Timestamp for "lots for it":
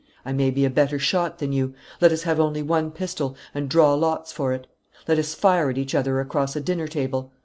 3.93-4.65